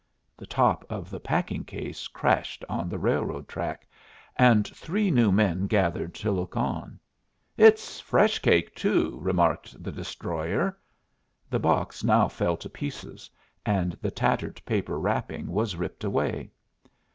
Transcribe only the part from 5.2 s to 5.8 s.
men